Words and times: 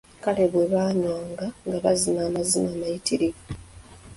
Kale 0.23 0.43
bwe 0.51 0.65
baanywanga 0.73 1.45
nga 1.65 1.77
bazina 1.83 2.21
amazina 2.29 2.69
amayittirivu. 2.75 3.41